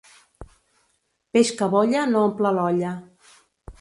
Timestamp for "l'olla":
2.59-2.95